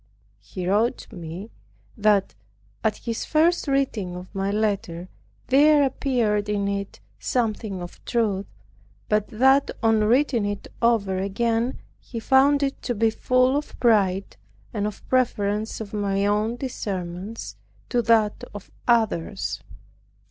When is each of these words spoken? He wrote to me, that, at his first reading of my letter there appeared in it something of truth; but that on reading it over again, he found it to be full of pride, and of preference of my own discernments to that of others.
He 0.39 0.67
wrote 0.67 0.97
to 0.97 1.15
me, 1.15 1.51
that, 1.95 2.33
at 2.83 2.97
his 2.97 3.23
first 3.23 3.67
reading 3.67 4.15
of 4.15 4.33
my 4.33 4.49
letter 4.49 5.09
there 5.45 5.83
appeared 5.83 6.49
in 6.49 6.67
it 6.67 6.99
something 7.19 7.83
of 7.83 8.03
truth; 8.05 8.47
but 9.09 9.27
that 9.27 9.69
on 9.83 10.03
reading 10.05 10.43
it 10.47 10.67
over 10.81 11.19
again, 11.19 11.77
he 11.99 12.19
found 12.19 12.63
it 12.63 12.81
to 12.81 12.95
be 12.95 13.11
full 13.11 13.55
of 13.55 13.79
pride, 13.79 14.37
and 14.73 14.87
of 14.87 15.07
preference 15.07 15.79
of 15.79 15.93
my 15.93 16.25
own 16.25 16.55
discernments 16.55 17.55
to 17.89 18.01
that 18.01 18.43
of 18.55 18.71
others. 18.87 19.61